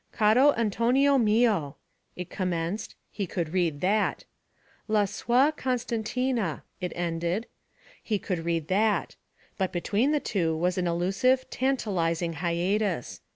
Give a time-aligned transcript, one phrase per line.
[0.11, 1.75] 'Caro Antonio mio,'
[2.15, 4.23] it commenced; he could read that.
[4.87, 7.45] 'La sua Costantina,' it ended;
[8.01, 9.15] he could read that.
[9.59, 13.21] But between the two was an elusive, tantalizing hiatus.